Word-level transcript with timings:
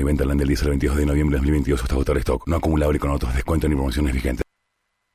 y 0.00 0.04
venta 0.04 0.24
en 0.24 0.36
del 0.36 0.48
10 0.48 0.62
al 0.62 0.68
22 0.70 0.96
de 0.96 1.06
noviembre 1.06 1.34
de 1.36 1.40
2022 1.40 1.82
hasta 1.82 1.94
agotar 1.94 2.18
stock. 2.18 2.46
No 2.46 2.56
acumulable 2.56 2.98
con 2.98 3.10
otros 3.10 3.34
descuentos 3.34 3.68
ni 3.68 3.76
promociones 3.76 4.14
vigentes. 4.14 4.44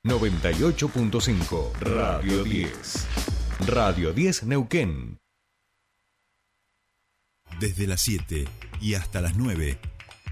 98.5 0.06 1.80
Radio 1.80 2.44
10. 2.44 3.08
Radio 3.68 4.14
10 4.14 4.44
Neuquén. 4.44 5.18
Desde 7.60 7.88
las 7.88 8.02
7 8.02 8.46
y 8.82 8.96
hasta 8.96 9.22
las 9.22 9.38
9. 9.38 9.80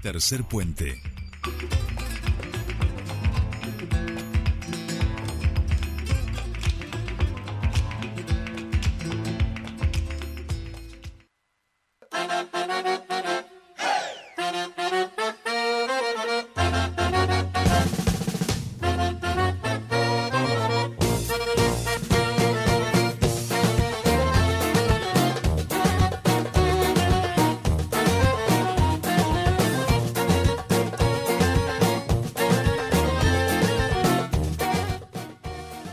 Tercer 0.02 0.44
puente. 0.44 1.00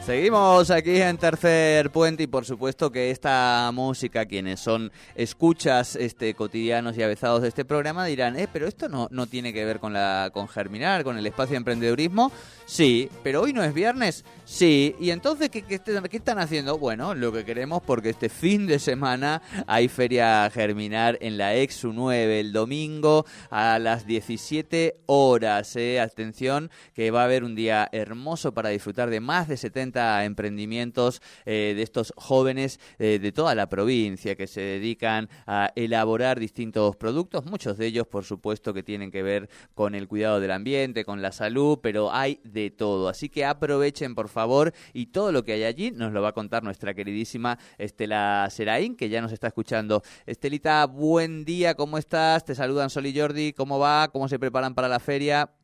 Seguimos 0.10 0.72
aquí 0.72 1.00
en 1.04 1.20
Tercer 1.20 1.92
Puente 1.92 2.24
y 2.24 2.28
por 2.28 2.44
supuesto 2.44 2.92
que 2.92 3.12
esta 3.12 3.70
música, 3.72 4.26
quienes 4.26 4.60
son 4.60 4.92
escuchas 5.14 5.96
este 5.96 6.34
cotidianos 6.34 6.98
y 6.98 7.04
avezados 7.04 7.44
de 7.44 7.50
este 7.50 7.64
programa 7.64 8.06
dirán, 8.06 8.36
eh, 8.36 8.48
pero 8.52 8.68
esto 8.68 8.90
no, 8.90 9.08
no 9.12 9.28
tiene 9.28 9.54
que 9.54 9.64
ver 9.66 9.80
con 9.80 9.94
la 9.94 10.32
con 10.34 10.48
Germinar, 10.48 11.04
con 11.04 11.20
el 11.20 11.28
espacio 11.28 11.52
de 11.52 11.58
emprendedurismo. 11.58 12.32
Sí, 12.66 13.08
pero 13.24 13.42
hoy 13.42 13.54
no 13.54 13.64
es 13.64 13.72
viernes. 13.72 14.26
Sí, 14.46 14.96
y 15.00 15.12
entonces 15.12 15.50
¿qué, 15.50 15.62
qué, 15.62 15.80
qué 15.80 16.18
están 16.18 16.40
haciendo? 16.40 16.80
Bueno, 16.80 17.14
lo 17.14 17.32
que 17.32 17.46
queremos 17.46 17.84
porque 17.84 18.10
este 18.10 18.30
fin 18.30 18.66
de 18.66 18.80
semana 18.80 19.44
hay 19.68 19.90
feria 19.90 20.50
Germinar 20.52 21.20
en 21.22 21.38
la 21.38 21.54
Exu 21.54 21.94
9 21.94 22.40
el 22.40 22.52
domingo 22.52 23.28
a 23.52 23.78
las 23.78 24.08
17 24.08 25.02
horas. 25.06 25.76
Eh. 25.76 26.00
Atención 26.00 26.72
que 26.96 27.12
va 27.12 27.22
a 27.22 27.26
haber 27.26 27.44
un 27.44 27.54
día 27.54 27.88
hermoso 27.92 28.56
para 28.56 28.70
disfrutar 28.70 29.12
de 29.12 29.20
más 29.20 29.48
de 29.48 29.56
70 29.56 29.99
emprendimientos 30.26 31.22
eh, 31.46 31.74
de 31.76 31.82
estos 31.82 32.14
jóvenes 32.16 32.80
eh, 33.00 33.20
de 33.22 33.32
toda 33.32 33.56
la 33.56 33.70
provincia 33.70 34.36
que 34.36 34.48
se 34.48 34.62
dedican 34.62 35.30
a 35.46 35.72
elaborar 35.76 36.40
distintos 36.40 36.96
productos, 36.96 37.46
muchos 37.46 37.78
de 37.78 37.88
ellos 37.88 38.08
por 38.08 38.24
supuesto 38.24 38.74
que 38.74 38.84
tienen 38.84 39.12
que 39.12 39.24
ver 39.24 39.50
con 39.74 39.96
el 39.96 40.08
cuidado 40.08 40.40
del 40.40 40.52
ambiente, 40.52 41.06
con 41.06 41.22
la 41.22 41.32
salud, 41.32 41.80
pero 41.82 42.12
hay 42.12 42.40
de 42.44 42.72
todo. 42.72 43.10
Así 43.10 43.30
que 43.30 43.46
aprovechen 43.46 44.16
por 44.16 44.30
favor 44.30 44.74
y 44.94 45.08
todo 45.08 45.32
lo 45.32 45.44
que 45.44 45.54
hay 45.54 45.64
allí 45.64 45.92
nos 45.92 46.14
lo 46.14 46.22
va 46.22 46.30
a 46.30 46.34
contar 46.34 46.64
nuestra 46.64 46.94
queridísima 46.94 47.58
Estela 47.78 48.48
Seraín, 48.50 48.96
que 48.96 49.10
ya 49.10 49.22
nos 49.22 49.32
está 49.32 49.48
escuchando. 49.48 50.02
Estelita, 50.26 50.86
buen 50.86 51.46
día, 51.46 51.76
¿cómo 51.76 51.98
estás? 51.98 52.46
Te 52.46 52.56
saludan 52.56 52.90
Sol 52.90 53.06
y 53.06 53.18
Jordi, 53.18 53.54
¿cómo 53.54 53.80
va? 53.80 54.10
¿Cómo 54.10 54.28
se 54.28 54.40
preparan 54.40 54.76
para 54.76 54.88
la 54.88 55.00
feria? 55.00 55.59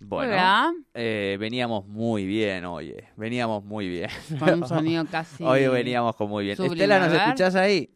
Bueno, 0.00 0.74
eh, 0.94 1.36
veníamos 1.40 1.86
muy 1.86 2.24
bien, 2.24 2.64
oye, 2.66 3.08
veníamos 3.16 3.64
muy 3.64 3.88
bien. 3.88 4.10
Con 4.38 4.62
un 4.62 4.68
sonido 4.68 5.04
casi. 5.06 5.42
Hoy 5.42 5.66
veníamos 5.66 6.14
con 6.14 6.28
muy 6.28 6.44
bien. 6.44 6.62
Estela, 6.62 7.00
¿nos 7.00 7.12
escuchás 7.12 7.54
ahí? 7.56 7.90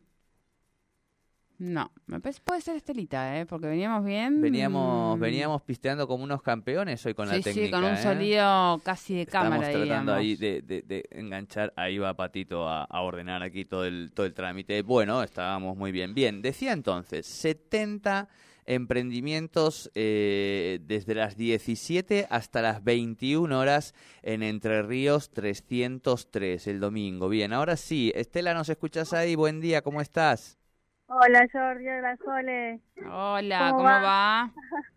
No, 1.58 1.92
me 2.06 2.18
parece 2.18 2.40
puede 2.44 2.60
ser 2.60 2.74
Estelita, 2.74 3.38
¿eh? 3.38 3.46
Porque 3.46 3.68
veníamos 3.68 4.04
bien. 4.04 4.40
Veníamos, 4.40 5.16
veníamos 5.20 5.62
pisteando 5.62 6.08
como 6.08 6.24
unos 6.24 6.42
campeones 6.42 7.06
hoy 7.06 7.14
con 7.14 7.28
la 7.28 7.34
técnica. 7.34 7.66
Sí, 7.66 7.70
con 7.70 7.84
un 7.84 7.92
¿eh? 7.92 8.02
sonido 8.02 8.80
casi 8.84 9.14
de 9.14 9.26
cámara. 9.26 9.68
Estamos 9.68 9.86
tratando 9.86 10.12
ahí 10.12 10.34
de, 10.34 10.60
de, 10.62 10.82
de, 10.82 11.04
enganchar. 11.12 11.72
Ahí 11.76 11.98
va 11.98 12.14
Patito 12.14 12.68
a, 12.68 12.82
a, 12.82 13.02
ordenar 13.02 13.44
aquí 13.44 13.64
todo 13.64 13.84
el, 13.84 14.10
todo 14.12 14.26
el 14.26 14.34
trámite. 14.34 14.82
Bueno, 14.82 15.22
estábamos 15.22 15.76
muy 15.76 15.92
bien. 15.92 16.14
Bien, 16.14 16.42
decía 16.42 16.72
entonces, 16.72 17.26
70 17.26 18.28
emprendimientos 18.66 19.90
eh, 19.94 20.78
desde 20.82 21.14
las 21.14 21.36
17 21.36 22.26
hasta 22.30 22.62
las 22.62 22.84
21 22.84 23.58
horas 23.58 23.94
en 24.22 24.42
Entre 24.42 24.82
Ríos 24.82 25.30
303 25.32 26.66
el 26.66 26.80
domingo. 26.80 27.28
Bien, 27.28 27.52
ahora 27.52 27.76
sí, 27.76 28.12
Estela, 28.14 28.54
¿nos 28.54 28.68
escuchas 28.68 29.12
ahí? 29.12 29.34
Buen 29.34 29.60
día, 29.60 29.82
¿cómo 29.82 30.00
estás? 30.00 30.58
Hola 31.06 31.46
Jordi, 31.52 31.88
hola 31.88 32.16
Sole. 32.24 32.80
Hola, 33.10 33.70
¿cómo, 33.72 33.84
va? 33.84 34.52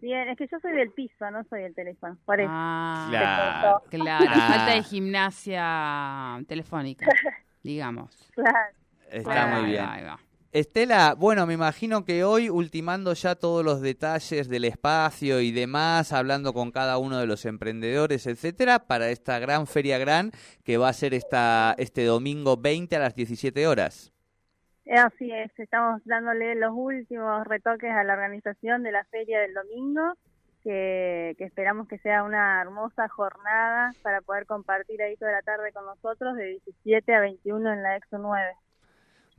Bien, 0.00 0.28
es 0.28 0.38
que 0.38 0.46
yo 0.50 0.58
soy 0.60 0.72
del 0.72 0.90
piso, 0.92 1.30
no 1.30 1.44
soy 1.44 1.62
del 1.62 1.74
teléfono, 1.74 2.16
por 2.24 2.40
eso. 2.40 2.50
Ah, 2.50 3.06
claro, 3.10 3.82
claro. 3.90 4.30
falta 4.32 4.74
de 4.74 4.82
gimnasia 4.82 6.42
telefónica, 6.48 7.06
digamos. 7.62 8.30
Claro. 8.34 8.74
Está 9.10 9.46
muy 9.46 9.70
bien. 9.70 9.84
Ahí 9.84 10.04
va. 10.04 10.18
Estela, 10.52 11.14
bueno, 11.16 11.46
me 11.46 11.54
imagino 11.54 12.04
que 12.04 12.24
hoy, 12.24 12.50
ultimando 12.50 13.12
ya 13.12 13.36
todos 13.36 13.64
los 13.64 13.80
detalles 13.80 14.48
del 14.48 14.64
espacio 14.64 15.40
y 15.40 15.52
demás, 15.52 16.12
hablando 16.12 16.52
con 16.52 16.72
cada 16.72 16.98
uno 16.98 17.20
de 17.20 17.28
los 17.28 17.44
emprendedores, 17.44 18.26
etcétera, 18.26 18.80
para 18.80 19.10
esta 19.10 19.38
gran 19.38 19.68
feria 19.68 19.96
gran 19.98 20.32
que 20.64 20.76
va 20.76 20.88
a 20.88 20.92
ser 20.92 21.14
esta, 21.14 21.76
este 21.78 22.04
domingo 22.04 22.56
20 22.56 22.96
a 22.96 22.98
las 22.98 23.14
17 23.14 23.68
horas. 23.68 24.12
Así 24.90 25.30
es, 25.30 25.56
estamos 25.56 26.02
dándole 26.04 26.56
los 26.56 26.72
últimos 26.74 27.46
retoques 27.46 27.92
a 27.92 28.02
la 28.02 28.14
organización 28.14 28.82
de 28.82 28.90
la 28.90 29.04
feria 29.04 29.38
del 29.38 29.54
domingo, 29.54 30.14
que, 30.64 31.36
que 31.38 31.44
esperamos 31.44 31.86
que 31.86 31.98
sea 31.98 32.24
una 32.24 32.60
hermosa 32.60 33.06
jornada 33.06 33.92
para 34.02 34.20
poder 34.20 34.46
compartir 34.46 35.00
ahí 35.00 35.16
toda 35.16 35.30
la 35.30 35.42
tarde 35.42 35.72
con 35.72 35.86
nosotros 35.86 36.34
de 36.34 36.60
17 36.66 37.14
a 37.14 37.20
21 37.20 37.72
en 37.72 37.82
la 37.84 37.96
Exo 37.96 38.18
9. 38.18 38.52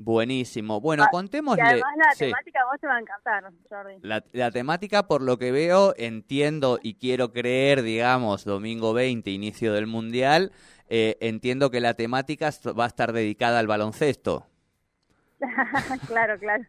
Buenísimo. 0.03 0.81
Bueno, 0.81 1.05
contémosle. 1.11 1.61
Y 1.61 1.67
además 1.67 1.91
la 1.95 2.15
temática 2.17 2.59
vos 2.71 2.81
te 2.81 2.87
va 2.87 2.95
a 2.95 2.99
encantar, 2.99 3.51
Jordi. 3.69 3.97
La, 4.01 4.23
la, 4.31 4.49
temática, 4.49 5.07
por 5.07 5.21
lo 5.21 5.37
que 5.37 5.51
veo, 5.51 5.93
entiendo 5.95 6.79
y 6.81 6.95
quiero 6.95 7.31
creer, 7.31 7.83
digamos, 7.83 8.43
domingo 8.43 8.93
20, 8.93 9.29
inicio 9.29 9.73
del 9.73 9.85
Mundial, 9.85 10.53
eh, 10.89 11.17
entiendo 11.21 11.69
que 11.69 11.81
la 11.81 11.93
temática 11.93 12.49
va 12.77 12.85
a 12.85 12.87
estar 12.87 13.13
dedicada 13.13 13.59
al 13.59 13.67
baloncesto. 13.67 14.47
claro, 16.07 16.39
claro. 16.39 16.63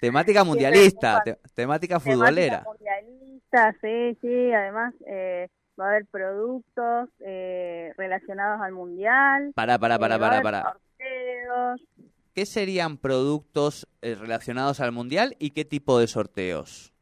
temática 0.00 0.42
mundialista, 0.42 1.22
te, 1.24 1.38
temática 1.54 2.00
futbolera. 2.00 2.64
Temática 2.64 2.70
mundialista, 2.70 3.74
sí, 3.80 4.18
sí. 4.20 4.52
Además, 4.52 4.94
eh, 5.06 5.48
va 5.80 5.86
a 5.86 5.88
haber 5.90 6.06
productos 6.06 7.08
eh, 7.20 7.92
relacionados 7.96 8.60
al 8.62 8.72
Mundial. 8.72 9.52
Para, 9.54 9.78
para, 9.78 9.96
para, 9.98 10.18
para, 10.18 10.42
para. 10.42 10.62
Sorteos. 10.62 11.80
¿Qué 12.34 12.46
serían 12.46 12.96
productos 12.96 13.88
eh, 14.02 14.14
relacionados 14.14 14.80
al 14.80 14.92
Mundial 14.92 15.36
y 15.38 15.50
qué 15.50 15.64
tipo 15.64 15.98
de 15.98 16.06
sorteos? 16.06 16.92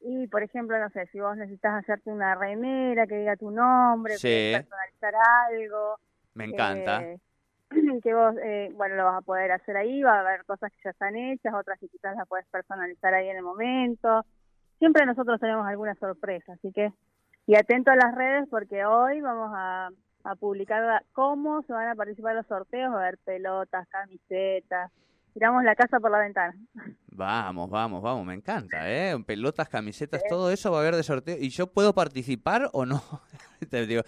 Y, 0.00 0.26
por 0.28 0.42
ejemplo, 0.42 0.78
no 0.78 0.88
sé, 0.90 1.06
si 1.12 1.20
vos 1.20 1.36
necesitas 1.36 1.82
hacerte 1.82 2.10
una 2.10 2.34
remera 2.34 3.06
que 3.06 3.18
diga 3.18 3.36
tu 3.36 3.50
nombre, 3.50 4.16
sí. 4.16 4.52
personalizar 4.54 5.14
algo. 5.50 5.98
Me 6.34 6.44
encanta. 6.44 7.02
Eh, 7.02 7.18
que 8.02 8.14
vos, 8.14 8.34
eh, 8.42 8.70
bueno, 8.74 8.96
lo 8.96 9.04
vas 9.04 9.18
a 9.18 9.22
poder 9.22 9.52
hacer 9.52 9.76
ahí, 9.76 10.02
va 10.02 10.16
a 10.16 10.20
haber 10.20 10.44
cosas 10.44 10.72
que 10.72 10.78
ya 10.84 10.90
están 10.90 11.16
hechas, 11.16 11.54
otras 11.54 11.78
que 11.78 11.88
quizás 11.88 12.16
las 12.16 12.28
puedes 12.28 12.46
personalizar 12.46 13.14
ahí 13.14 13.28
en 13.28 13.36
el 13.36 13.42
momento. 13.42 14.24
Siempre 14.78 15.04
nosotros 15.04 15.38
tenemos 15.40 15.66
alguna 15.66 15.94
sorpresa, 15.96 16.54
así 16.54 16.72
que, 16.72 16.92
y 17.46 17.56
atento 17.56 17.90
a 17.90 17.96
las 17.96 18.14
redes 18.14 18.48
porque 18.50 18.84
hoy 18.84 19.20
vamos 19.20 19.50
a, 19.54 19.90
a 20.24 20.34
publicar 20.36 21.04
cómo 21.12 21.62
se 21.62 21.72
van 21.72 21.88
a 21.88 21.94
participar 21.94 22.34
los 22.34 22.46
sorteos, 22.46 22.92
va 22.92 22.96
a 22.96 23.02
haber 23.02 23.18
pelotas, 23.18 23.88
camisetas, 23.88 24.90
tiramos 25.32 25.64
la 25.64 25.74
casa 25.74 26.00
por 26.00 26.10
la 26.10 26.18
ventana. 26.18 26.54
Vamos, 27.12 27.68
vamos, 27.68 28.02
vamos, 28.02 28.24
me 28.24 28.34
encanta, 28.34 28.90
¿eh? 28.90 29.16
Pelotas, 29.26 29.68
camisetas, 29.68 30.22
sí. 30.22 30.28
todo 30.28 30.50
eso 30.50 30.70
va 30.70 30.78
a 30.78 30.80
haber 30.80 30.96
de 30.96 31.02
sorteo. 31.02 31.36
¿Y 31.38 31.50
yo 31.50 31.66
puedo 31.66 31.94
participar 31.94 32.70
o 32.72 32.86
no? 32.86 33.02
Te 33.70 33.86
digo, 33.86 34.02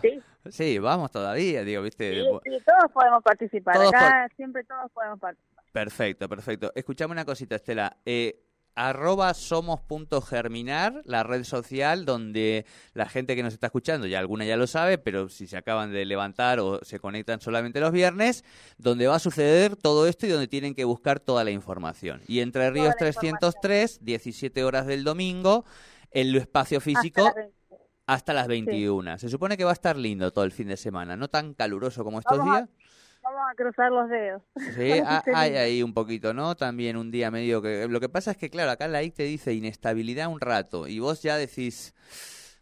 sí. 0.00 0.20
sí, 0.48 0.78
vamos 0.78 1.10
todavía, 1.10 1.62
digo, 1.62 1.82
¿viste? 1.82 2.12
Sí, 2.12 2.26
sí 2.44 2.62
todos 2.64 2.90
podemos 2.92 3.22
participar. 3.22 3.76
Todos 3.76 3.94
Acá 3.94 4.26
por... 4.28 4.36
siempre 4.36 4.64
todos 4.64 4.90
podemos 4.92 5.20
participar. 5.20 5.64
Perfecto, 5.72 6.28
perfecto. 6.28 6.72
Escuchame 6.74 7.12
una 7.12 7.24
cosita, 7.24 7.56
Estela. 7.56 7.96
Eh, 8.04 8.45
arroba 8.76 9.32
somos.germinar, 9.34 11.02
la 11.06 11.22
red 11.22 11.42
social 11.44 12.04
donde 12.04 12.66
la 12.92 13.08
gente 13.08 13.34
que 13.34 13.42
nos 13.42 13.54
está 13.54 13.66
escuchando, 13.66 14.06
ya 14.06 14.18
alguna 14.18 14.44
ya 14.44 14.56
lo 14.56 14.66
sabe, 14.66 14.98
pero 14.98 15.28
si 15.30 15.46
se 15.46 15.56
acaban 15.56 15.92
de 15.92 16.04
levantar 16.04 16.60
o 16.60 16.78
se 16.84 17.00
conectan 17.00 17.40
solamente 17.40 17.80
los 17.80 17.90
viernes, 17.90 18.44
donde 18.76 19.06
va 19.06 19.16
a 19.16 19.18
suceder 19.18 19.76
todo 19.76 20.06
esto 20.06 20.26
y 20.26 20.28
donde 20.28 20.46
tienen 20.46 20.74
que 20.74 20.84
buscar 20.84 21.18
toda 21.20 21.42
la 21.42 21.50
información. 21.50 22.20
Y 22.28 22.40
Entre 22.40 22.70
Ríos 22.70 22.94
303, 22.98 24.04
17 24.04 24.62
horas 24.62 24.86
del 24.86 25.04
domingo, 25.04 25.64
en 26.12 26.32
lo 26.32 26.38
espacio 26.38 26.80
físico. 26.80 27.26
Hasta 27.26 27.40
las, 27.40 27.50
hasta 28.06 28.34
las 28.34 28.46
21. 28.46 29.14
Sí. 29.14 29.20
Se 29.20 29.28
supone 29.30 29.56
que 29.56 29.64
va 29.64 29.70
a 29.70 29.72
estar 29.72 29.96
lindo 29.96 30.30
todo 30.32 30.44
el 30.44 30.52
fin 30.52 30.68
de 30.68 30.76
semana, 30.76 31.16
no 31.16 31.28
tan 31.28 31.54
caluroso 31.54 32.04
como 32.04 32.18
estos 32.18 32.38
vamos 32.38 32.54
días. 32.54 32.68
A, 32.68 32.85
Vamos 33.36 33.52
a 33.52 33.54
cruzar 33.54 33.92
los 33.92 34.08
dedos. 34.08 34.42
Sí, 34.76 34.92
ha- 35.06 35.22
hay 35.34 35.56
ahí 35.56 35.82
un 35.82 35.92
poquito, 35.94 36.32
¿no? 36.34 36.54
También 36.56 36.96
un 36.96 37.10
día 37.10 37.30
medio 37.30 37.60
que... 37.62 37.86
Lo 37.88 38.00
que 38.00 38.08
pasa 38.08 38.30
es 38.32 38.36
que, 38.36 38.48
claro, 38.50 38.70
acá 38.70 38.88
la 38.88 39.02
IC 39.02 39.14
te 39.14 39.22
dice 39.24 39.52
inestabilidad 39.52 40.28
un 40.28 40.40
rato 40.40 40.86
y 40.88 40.98
vos 40.98 41.22
ya 41.22 41.36
decís, 41.36 41.94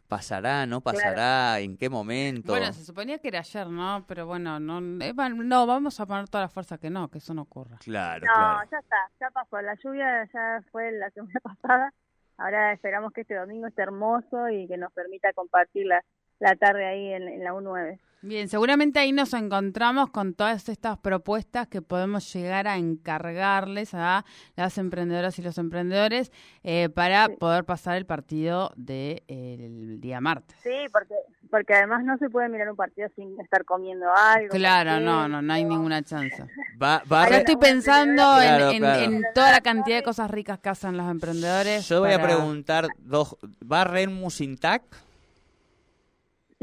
pasará, 0.08 0.66
no 0.66 0.80
pasará, 0.80 1.60
en 1.60 1.76
qué 1.76 1.88
momento. 1.88 2.52
Bueno, 2.52 2.72
se 2.72 2.84
suponía 2.84 3.18
que 3.18 3.28
era 3.28 3.40
ayer, 3.40 3.68
¿no? 3.68 4.04
Pero 4.06 4.26
bueno, 4.26 4.58
no, 4.60 4.80
no 4.80 5.66
vamos 5.66 5.98
a 6.00 6.06
poner 6.06 6.28
toda 6.28 6.44
la 6.44 6.48
fuerza 6.48 6.78
que 6.78 6.90
no, 6.90 7.08
que 7.10 7.18
eso 7.18 7.34
no 7.34 7.42
ocurra. 7.42 7.78
Claro, 7.82 8.26
No, 8.26 8.32
claro. 8.34 8.68
ya 8.70 8.78
está, 8.78 8.96
ya 9.20 9.30
pasó. 9.30 9.60
La 9.62 9.74
lluvia 9.82 10.28
ya 10.32 10.62
fue 10.72 10.92
la 10.92 11.10
semana 11.10 11.40
pasada. 11.42 11.92
Ahora 12.36 12.72
esperamos 12.72 13.12
que 13.12 13.20
este 13.20 13.36
domingo 13.36 13.68
esté 13.68 13.82
hermoso 13.82 14.48
y 14.48 14.66
que 14.66 14.76
nos 14.76 14.92
permita 14.92 15.32
compartir 15.34 15.86
la, 15.86 16.04
la 16.40 16.54
tarde 16.56 16.86
ahí 16.86 17.12
en, 17.12 17.28
en 17.28 17.44
la 17.44 17.52
U9. 17.52 17.98
Bien, 18.22 18.48
seguramente 18.48 18.98
ahí 19.00 19.12
nos 19.12 19.34
encontramos 19.34 20.08
con 20.08 20.32
todas 20.32 20.70
estas 20.70 20.96
propuestas 20.96 21.68
que 21.68 21.82
podemos 21.82 22.32
llegar 22.32 22.66
a 22.66 22.78
encargarles 22.78 23.92
a 23.92 24.24
las 24.56 24.78
emprendedoras 24.78 25.38
y 25.38 25.42
los 25.42 25.58
emprendedores 25.58 26.32
eh, 26.62 26.88
para 26.88 27.26
Sí. 27.26 27.36
poder 27.38 27.64
pasar 27.64 27.96
el 27.98 28.06
partido 28.06 28.72
del 28.76 30.00
día 30.00 30.22
martes. 30.22 30.56
Sí, 30.62 30.70
porque 30.90 31.14
porque 31.50 31.74
además 31.74 32.02
no 32.02 32.16
se 32.18 32.28
puede 32.30 32.48
mirar 32.48 32.68
un 32.70 32.74
partido 32.76 33.08
sin 33.14 33.38
estar 33.40 33.64
comiendo 33.64 34.06
algo. 34.12 34.48
Claro, 34.48 34.98
no, 34.98 35.28
no, 35.28 35.40
no 35.40 35.52
hay 35.52 35.62
ninguna 35.64 36.02
chance. 36.02 36.42
Va, 36.82 37.00
va 37.12 37.28
Yo 37.28 37.36
estoy 37.36 37.56
pensando 37.56 38.22
en, 38.40 38.48
Claro, 38.48 38.70
en- 38.70 38.78
claro. 38.78 39.02
en 39.02 39.22
toda 39.34 39.52
la 39.52 39.60
cantidad 39.60 39.98
de 39.98 40.02
cosas 40.02 40.30
ricas 40.30 40.58
que 40.58 40.70
hacen 40.70 40.96
los 40.96 41.08
emprendedores. 41.08 41.86
Yo 41.88 42.00
voy 42.00 42.12
a 42.12 42.20
preguntar 42.22 42.88
dos... 42.98 43.36
¿Va 43.70 43.84
Renmus 43.84 44.40
Intac? 44.40 44.82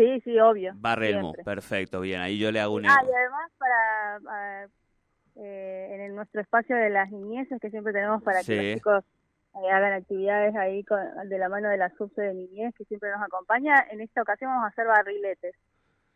Sí, 0.02 0.22
sí, 0.22 0.40
obvio. 0.40 0.74
Siempre. 0.74 1.44
perfecto, 1.44 2.02
bien, 2.02 2.22
ahí 2.22 2.40
yo 2.40 2.52
le 2.52 2.60
hago 2.60 2.76
un... 2.76 2.86
Ah, 2.86 2.98
y 3.04 3.12
además 3.14 3.52
para 3.58 4.16
ah, 4.30 4.68
eh, 5.36 5.90
en 5.94 6.02
el- 6.02 6.16
nuestro 6.16 6.42
espacio 6.42 6.76
de 6.76 6.90
las 6.90 7.12
niñeces 7.12 7.60
que 7.62 7.70
siempre 7.70 7.94
tenemos 7.94 8.24
para 8.24 8.42
Sí. 8.42 8.48
que 8.54 8.56
los 8.56 8.76
chicos 8.78 9.04
eh, 9.64 9.70
hagan 9.72 9.94
actividades 9.94 10.56
ahí 10.56 10.84
con- 10.84 11.30
de 11.30 11.38
la 11.38 11.50
mano 11.50 11.70
de 11.70 11.78
la 11.78 11.90
subse 11.98 12.22
de 12.22 12.34
niñez 12.34 12.74
que 12.76 12.86
siempre 12.86 13.12
nos 13.12 13.22
acompaña. 13.22 13.76
En 13.92 14.02
esta 14.02 14.22
ocasión 14.22 14.50
vamos 14.50 14.66
a 14.66 14.70
hacer 14.70 14.88
barriletes. 14.88 15.56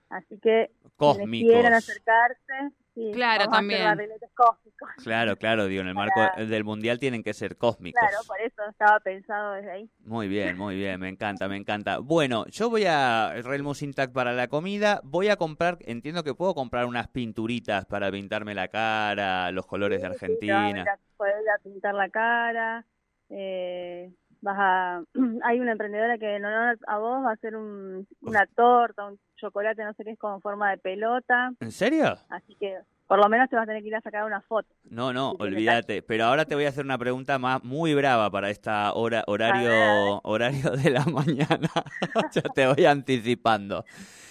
Así 0.10 0.40
que 0.40 0.72
Cósmicos. 0.98 1.52
quieran 1.52 1.74
acercarse, 1.74 2.72
sí, 2.96 3.12
Claro, 3.14 3.42
vamos 3.42 3.54
a 3.54 3.58
también. 3.58 3.82
hacer 3.82 3.98
barriletes 3.98 4.30
cósmicos. 4.34 4.90
Claro, 5.04 5.36
claro, 5.38 5.66
digo, 5.68 5.82
en 5.82 5.90
el 5.90 5.94
marco 5.96 6.20
Para- 6.20 6.46
del 6.46 6.64
Mundial 6.64 6.98
tienen 6.98 7.22
que 7.22 7.34
ser 7.34 7.56
cósmicos. 7.58 8.00
Claro, 8.00 8.18
por 8.26 8.42
eso 8.42 8.64
estaba 8.70 9.00
pensado 9.02 9.54
desde 9.54 9.72
ahí. 9.72 9.90
Muy 10.00 10.28
bien, 10.28 10.58
muy 10.58 10.76
bien, 10.76 11.00
me 11.00 11.10
encanta, 11.10 11.48
me 11.48 11.58
encanta. 11.58 12.00
Bueno, 12.00 12.46
yo 12.48 12.70
voy 12.70 12.86
a 12.88 13.34
Relmus 13.44 13.84
Intact 13.84 14.12
para 14.14 14.34
la 14.34 14.48
comida, 14.48 15.02
voy 15.04 15.28
a 15.28 15.36
comprar, 15.36 15.78
entiendo 15.82 16.24
que 16.24 16.34
puedo 16.34 16.56
comprar 16.56 16.86
unas 16.86 17.08
pinturitas 17.10 17.86
para 17.86 18.10
pintarme 18.10 18.56
la 18.56 18.68
cara, 18.70 19.52
los 19.52 19.66
colores 19.68 20.02
de 20.02 20.08
Sí, 20.08 20.14
Argentina. 20.14 20.82
a 20.92 20.98
poder 21.18 21.36
ir 21.44 21.50
a 21.50 21.58
pintar 21.64 21.94
la 21.94 22.10
cara. 22.10 22.86
Eh, 23.30 24.12
vas 24.46 24.58
a 24.58 25.02
hay 25.44 25.60
una 25.60 25.74
emprendedora 25.74 26.18
que 26.18 26.36
en 26.36 26.46
honor 26.46 26.78
a 26.88 26.98
vos 26.98 27.26
va 27.26 27.32
a 27.32 27.34
hacer 27.34 27.56
un, 27.56 28.08
una 28.22 28.46
torta, 28.46 29.06
un 29.06 29.20
chocolate, 29.36 29.84
no 29.84 29.94
sé 29.94 30.04
qué 30.04 30.12
es 30.12 30.20
con 30.20 30.42
forma 30.42 30.70
de 30.72 30.78
pelota. 30.78 31.52
¿En 31.60 31.72
serio? 31.72 32.16
Así 32.30 32.56
que 32.56 32.78
por 33.08 33.20
lo 33.20 33.30
menos 33.30 33.50
te 33.50 33.56
vas 33.56 33.64
a 33.64 33.68
tener 33.68 33.82
que 33.84 33.90
ir 33.90 33.96
a 33.96 34.02
sacar 34.02 34.24
una 34.26 34.42
foto. 34.42 34.68
No, 34.90 35.14
no, 35.14 35.32
Sí, 35.32 35.38
sí, 35.38 35.44
olvídate. 35.44 36.02
Pero 36.02 36.26
ahora 36.26 36.46
te 36.46 36.56
voy 36.56 36.66
a 36.66 36.70
hacer 36.70 36.86
una 36.86 36.98
pregunta 36.98 37.38
más 37.38 37.64
muy 37.64 37.94
brava 37.94 38.32
para 38.32 38.50
esta 38.50 38.94
hora 38.94 39.24
horario 39.28 40.22
horario 40.24 40.72
de 40.72 40.90
la 40.90 41.06
mañana. 41.06 41.70
ya 42.32 42.42
te 42.42 42.68
voy 42.68 42.86
anticipando. 42.86 43.84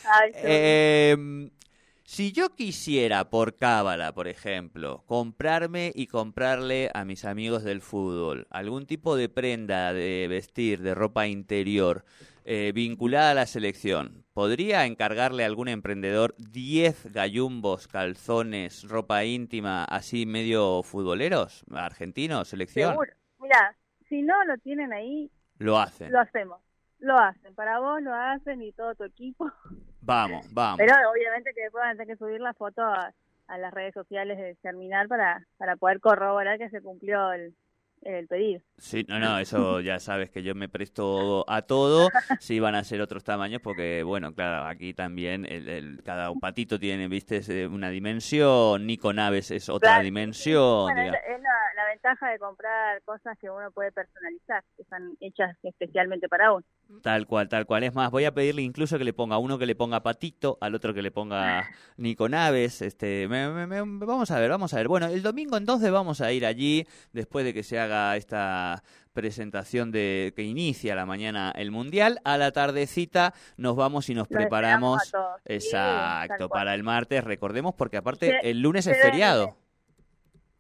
Ay, 0.05 0.33
Eh, 0.35 1.17
si 2.07 2.33
yo 2.33 2.51
quisiera 2.55 3.31
por 3.31 3.57
cábala, 3.57 4.13
por 4.13 4.29
ejemplo, 4.29 5.03
comprarme 5.07 5.91
y 5.95 6.07
comprarle 6.07 6.91
a 6.93 7.05
mis 7.05 7.25
amigos 7.25 7.65
del 7.65 7.81
fútbol 7.81 8.47
algún 8.51 8.87
tipo 8.87 9.17
de 9.17 9.29
prenda 9.31 9.93
de 9.95 10.27
vestir, 10.29 10.83
de 10.83 10.95
ropa 10.95 11.27
interior, 11.27 12.05
eh, 12.45 12.73
vinculada 12.75 13.31
a 13.31 13.35
la 13.35 13.47
selección, 13.47 14.25
¿podría 14.35 14.85
encargarle 14.85 15.45
a 15.45 15.47
algún 15.47 15.69
emprendedor 15.69 16.35
10 16.37 17.11
gallumbos, 17.11 17.89
calzones, 17.89 18.87
ropa 18.87 19.25
íntima, 19.25 19.85
así 19.85 20.27
medio 20.27 20.83
futboleros, 20.83 21.65
argentinos, 21.73 22.49
selección? 22.49 22.91
seguro. 22.91 23.13
Mira, 23.41 23.77
si 24.11 24.21
no 24.21 24.35
lo 24.45 24.59
tienen 24.59 24.93
ahí, 24.93 25.31
Lo 25.57 25.79
hacen. 25.79 26.13
lo 26.13 26.21
hacemos. 26.21 26.61
Lo 26.99 27.19
hacen. 27.19 27.55
Para 27.55 27.81
vos 27.81 28.01
lo 28.03 28.15
hacen 28.15 28.63
y 28.63 28.73
todo 28.73 28.95
tu 28.95 29.05
equipo. 29.05 29.51
Vamos, 30.05 30.47
vamos. 30.53 30.79
Pero 30.79 30.95
obviamente 31.11 31.53
que 31.55 31.63
después 31.63 31.83
van 31.83 31.91
a 31.91 31.93
tener 31.93 32.09
que 32.09 32.17
subir 32.17 32.41
la 32.41 32.55
foto 32.55 32.83
a, 32.83 33.13
a 33.47 33.59
las 33.59 33.73
redes 33.73 33.95
sociales 33.95 34.39
de 34.39 34.57
Germinar 34.63 35.09
para, 35.09 35.47
para 35.57 35.77
poder 35.77 36.01
corroborar 36.01 36.59
que 36.59 36.71
se 36.71 36.83
cumplió 36.83 37.33
el, 37.33 37.55
el 38.05 38.27
pedido. 38.29 38.61
Sí, 38.79 39.05
no, 39.09 39.19
no, 39.19 39.39
eso 39.39 39.81
ya 39.81 39.99
sabes 39.99 40.31
que 40.31 40.43
yo 40.43 40.55
me 40.55 40.69
presto 40.69 41.45
a 41.49 41.63
todo. 41.63 42.11
Si 42.41 42.61
van 42.61 42.75
a 42.75 42.85
ser 42.85 43.01
otros 43.01 43.25
tamaños, 43.25 43.61
porque, 43.63 44.03
bueno, 44.03 44.35
claro, 44.35 44.67
aquí 44.69 44.95
también 44.95 45.47
el, 45.47 45.69
el- 45.69 46.03
cada 46.05 46.33
patito 46.35 46.79
tiene, 46.79 47.09
viste, 47.09 47.67
una 47.67 47.91
dimensión, 47.91 48.87
Nico 48.87 49.13
Naves 49.13 49.51
es 49.51 49.69
otra 49.69 49.91
Claro. 49.91 50.05
dimensión. 50.05 50.93
Bueno, 50.93 51.03
es, 51.03 51.41
la, 51.41 51.83
la 51.83 51.87
ventaja 51.91 52.31
de 52.31 52.39
comprar 52.39 53.03
cosas 53.03 53.37
que 53.39 53.49
uno 53.51 53.71
puede 53.71 53.93
personalizar, 53.93 54.63
que 54.77 54.83
están 54.83 55.17
hechas 55.21 55.57
especialmente 55.63 56.29
para 56.29 56.53
uno. 56.53 56.65
Tal 57.03 57.27
cual, 57.27 57.49
tal 57.49 57.65
cual. 57.67 57.83
Es 57.85 57.95
más, 57.95 58.11
voy 58.11 58.25
a 58.25 58.33
pedirle 58.35 58.63
incluso 58.63 58.99
que 58.99 59.05
le 59.05 59.13
ponga 59.15 59.37
a 59.37 59.39
uno 59.39 59.59
que 59.59 59.67
le 59.67 59.75
ponga 59.75 60.03
patito, 60.03 60.59
al 60.61 60.75
otro 60.75 60.93
que 60.93 61.03
le 61.03 61.11
ponga 61.11 61.67
Nico 61.97 62.29
Naves. 62.29 62.83
Este, 62.83 63.27
me- 63.29 63.49
me- 63.51 63.67
me- 63.67 64.05
vamos 64.07 64.31
a 64.31 64.39
ver, 64.39 64.51
vamos 64.51 64.75
a 64.75 64.77
ver. 64.77 64.89
Bueno, 64.89 65.07
el 65.07 65.23
domingo 65.23 65.57
entonces 65.57 65.91
vamos 65.91 66.21
a 66.21 66.33
ir 66.33 66.45
allí, 66.45 66.87
después 67.13 67.45
de 67.45 67.55
que 67.55 67.63
se 67.63 67.79
haga 67.79 67.94
esta 68.17 68.83
presentación 69.13 69.93
de 69.93 70.33
que 70.35 70.43
inicia 70.43 70.95
la 70.95 71.07
mañana 71.07 71.53
el 71.55 71.71
mundial. 71.71 72.19
A 72.25 72.37
la 72.37 72.51
tardecita 72.53 73.33
nos 73.57 73.77
vamos 73.77 74.09
y 74.11 74.15
nos 74.15 74.27
preparamos. 74.29 75.03
Sí, 75.05 75.17
exacto 75.45 76.49
para 76.49 76.75
el 76.75 76.83
martes 76.83 77.23
recordemos 77.23 77.75
porque 77.75 77.97
aparte 77.97 78.27
Se- 78.41 78.51
el 78.51 78.61
lunes 78.61 78.87
es 78.87 78.97
debe- 78.97 79.03
feriado. 79.11 79.57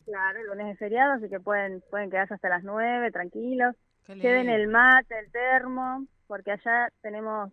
Claro, 0.06 0.38
el 0.38 0.46
lunes 0.46 0.72
es 0.74 0.78
feriado, 0.78 1.14
así 1.14 1.28
que 1.28 1.40
pueden 1.40 1.82
pueden 1.90 2.10
quedarse 2.10 2.34
hasta 2.34 2.48
las 2.48 2.62
nueve, 2.62 3.10
tranquilos. 3.10 3.74
Qué 4.06 4.14
Lleven 4.16 4.46
lindo. 4.48 4.54
el 4.56 4.68
mate, 4.68 5.18
el 5.18 5.32
termo, 5.32 6.06
porque 6.26 6.52
allá 6.52 6.88
tenemos 7.00 7.50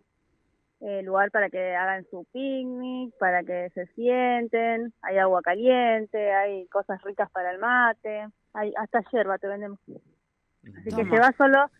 eh, 0.80 1.02
lugar 1.02 1.30
para 1.30 1.48
que 1.48 1.74
hagan 1.76 2.04
su 2.10 2.26
picnic, 2.32 3.14
para 3.18 3.42
que 3.42 3.70
se 3.72 3.86
sienten, 3.94 4.92
hay 5.00 5.16
agua 5.18 5.40
caliente, 5.40 6.32
hay 6.32 6.66
cosas 6.66 7.00
ricas 7.02 7.30
para 7.30 7.52
el 7.52 7.58
mate, 7.58 8.26
hay 8.54 8.72
hasta 8.76 9.00
hierba 9.10 9.38
te 9.38 9.48
vendemos. 9.48 9.78
Así 9.88 10.90
que 10.90 10.90
Toma. 10.90 11.10
se 11.10 11.18
va 11.18 11.32
solo, 11.36 11.70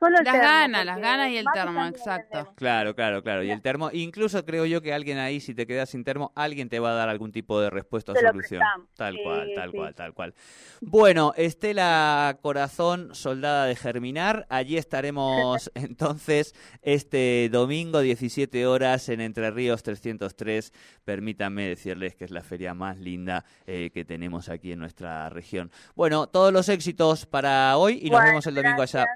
solo 0.00 0.18
el 0.18 0.24
Las 0.24 0.32
termo, 0.32 0.48
ganas, 0.48 0.84
las 0.86 0.98
ganas 1.00 1.30
y 1.30 1.36
el 1.36 1.46
termo, 1.54 1.86
exacto. 1.86 2.52
Claro, 2.56 2.94
claro, 2.96 3.22
claro. 3.22 3.44
Y 3.44 3.50
el 3.50 3.60
termo, 3.62 3.90
incluso 3.92 4.44
creo 4.44 4.66
yo 4.66 4.80
que 4.82 4.92
alguien 4.92 5.18
ahí, 5.18 5.38
si 5.40 5.54
te 5.54 5.66
quedas 5.66 5.90
sin 5.90 6.02
termo, 6.02 6.32
alguien 6.34 6.68
te 6.68 6.80
va 6.80 6.90
a 6.90 6.94
dar 6.94 7.08
algún 7.08 7.30
tipo 7.30 7.60
de 7.60 7.70
respuesta 7.70 8.12
o 8.12 8.16
solución. 8.16 8.62
Tal 8.96 9.14
Sí, 9.14 9.20
cual, 9.22 9.50
tal 9.54 9.70
sí. 9.70 9.76
cual, 9.76 9.94
tal 9.94 10.14
cual. 10.14 10.34
Bueno, 10.80 11.32
Estela 11.36 12.38
Corazón, 12.42 13.14
soldada 13.14 13.66
de 13.66 13.76
Germinar, 13.76 14.46
allí 14.48 14.76
estaremos 14.78 15.70
entonces 15.74 16.54
este 16.82 17.48
domingo, 17.52 18.00
17 18.00 18.66
horas, 18.66 19.08
en 19.10 19.20
Entre 19.20 19.50
Ríos 19.50 19.82
303. 19.82 20.72
Permítanme 21.04 21.68
decirles 21.68 22.14
que 22.16 22.24
es 22.24 22.30
la 22.30 22.42
feria 22.42 22.72
más 22.74 22.98
linda 22.98 23.44
eh, 23.66 23.90
que 23.92 24.04
tenemos 24.04 24.48
aquí 24.48 24.72
en 24.72 24.78
nuestra 24.78 25.28
región. 25.28 25.70
Bueno, 25.94 26.26
todos 26.26 26.52
los 26.52 26.68
éxitos 26.68 27.26
para 27.26 27.76
hoy 27.76 27.98
y 28.02 28.10
nos 28.10 28.20
Bueno, 28.20 28.26
vemos 28.26 28.46
el 28.46 28.54
domingo 28.54 28.82
allá. 28.82 29.06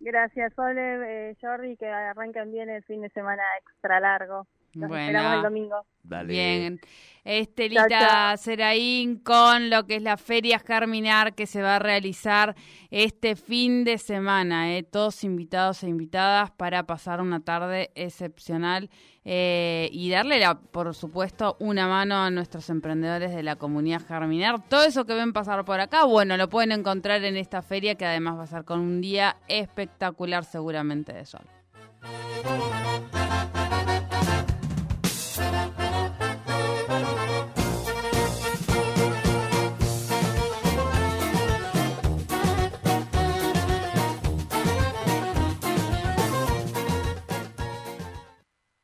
Gracias. 0.00 0.52
Sole, 0.54 1.30
eh, 1.30 1.36
Jordi, 1.40 1.76
que 1.76 1.86
arranquen 1.86 2.50
bien 2.50 2.70
el 2.70 2.82
fin 2.84 3.02
de 3.02 3.10
semana 3.10 3.42
extra 3.60 4.00
largo. 4.00 4.46
Nos 4.74 4.88
Bueno. 4.88 5.06
esperamos 5.06 5.36
el 5.36 5.42
domingo. 5.42 5.86
Dale. 6.02 6.32
Bien. 6.32 6.80
Estelita 7.24 7.86
Chao, 7.88 8.00
chao. 8.00 8.36
Seraín 8.38 9.16
con 9.16 9.68
lo 9.68 9.86
que 9.86 9.96
es 9.96 10.02
la 10.02 10.16
Feria 10.16 10.58
Germinar 10.58 11.34
que 11.34 11.46
se 11.46 11.60
va 11.60 11.76
a 11.76 11.78
realizar 11.78 12.56
este 12.90 13.36
fin 13.36 13.84
de 13.84 13.98
semana. 13.98 14.74
¿eh? 14.74 14.82
Todos 14.82 15.22
invitados 15.24 15.82
e 15.82 15.88
invitadas 15.88 16.50
para 16.50 16.84
pasar 16.86 17.20
una 17.20 17.40
tarde 17.40 17.90
excepcional 17.94 18.88
eh, 19.24 19.90
y 19.92 20.08
darle, 20.08 20.40
la, 20.40 20.58
por 20.58 20.94
supuesto, 20.94 21.56
una 21.60 21.86
mano 21.86 22.16
a 22.16 22.30
nuestros 22.30 22.70
emprendedores 22.70 23.34
de 23.34 23.42
la 23.42 23.56
comunidad 23.56 24.00
Germinar. 24.06 24.66
Todo 24.68 24.84
eso 24.84 25.04
que 25.04 25.12
ven 25.14 25.34
pasar 25.34 25.62
por 25.66 25.78
acá, 25.78 26.04
bueno, 26.04 26.38
lo 26.38 26.48
pueden 26.48 26.72
encontrar 26.72 27.22
en 27.24 27.36
esta 27.36 27.60
feria 27.60 27.96
que 27.96 28.06
además 28.06 28.38
va 28.38 28.44
a 28.44 28.46
ser 28.46 28.64
con 28.64 28.80
un 28.80 29.02
día 29.02 29.36
espectacular 29.46 30.44
seguramente 30.44 31.12
de 31.12 31.26
sol. 31.26 31.44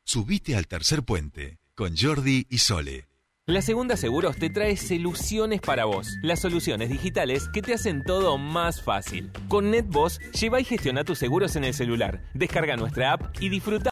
Subite 0.09 0.55
al 0.55 0.69
tercer 0.69 1.03
puente 1.03 1.59
con 1.75 1.97
Jordi 1.97 2.47
y 2.49 2.59
Sole. 2.59 3.09
La 3.49 3.61
Segunda 3.61 3.97
Seguros 3.97 4.37
te 4.37 4.51
trae 4.51 4.77
soluciones 4.77 5.61
para 5.61 5.85
vos, 5.85 6.09
las 6.23 6.41
soluciones 6.41 6.91
digitales 6.91 7.49
que 7.53 7.61
te 7.61 7.75
hacen 7.75 8.03
todo 8.05 8.39
más 8.39 8.83
fácil. 8.83 9.33
Con 9.49 9.71
NetBoss, 9.73 10.21
lleva 10.31 10.61
y 10.61 10.65
gestiona 10.65 11.03
tus 11.03 11.19
seguros 11.19 11.55
en 11.57 11.63
el 11.63 11.75
celular. 11.75 12.23
Descarga 12.35 12.77
nuestra 12.77 13.13
app 13.13 13.37
y 13.41 13.49
disfruta 13.49 13.85